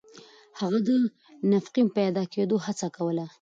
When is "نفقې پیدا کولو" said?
1.51-2.57